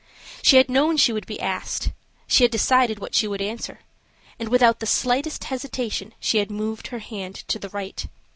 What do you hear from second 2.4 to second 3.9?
had decided what she would answer,